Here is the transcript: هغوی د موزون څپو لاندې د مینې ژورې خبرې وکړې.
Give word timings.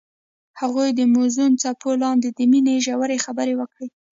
هغوی 0.61 0.89
د 0.93 1.01
موزون 1.13 1.51
څپو 1.61 1.89
لاندې 2.03 2.29
د 2.31 2.39
مینې 2.51 2.75
ژورې 2.85 3.17
خبرې 3.25 3.53
وکړې. 3.57 3.87